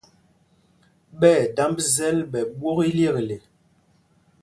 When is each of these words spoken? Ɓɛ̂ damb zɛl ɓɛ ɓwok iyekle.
Ɓɛ̂ 1.19 1.35
damb 1.55 1.77
zɛl 1.95 2.17
ɓɛ 2.31 2.39
ɓwok 2.59 2.79
iyekle. 2.89 3.35